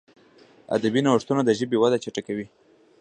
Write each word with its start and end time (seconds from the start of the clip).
ادبي 0.75 1.01
نوښتونه 1.05 1.41
د 1.45 1.49
ژبي 1.59 1.77
وده 1.79 1.97
چټکوي. 2.03 2.47